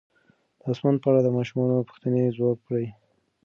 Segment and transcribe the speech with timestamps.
[0.59, 2.85] د اسمان په اړه د ماشومانو پوښتنې ځواب کړئ.